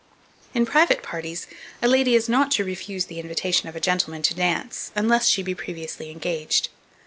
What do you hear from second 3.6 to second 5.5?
of a gentleman to dance, unless she